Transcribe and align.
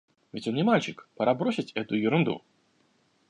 Ведь 0.31 0.47
он 0.47 0.55
не 0.55 0.63
мальчик: 0.63 1.07
пора 1.15 1.35
бросить 1.35 1.73
эту 1.73 1.93
ерунду. 1.93 2.41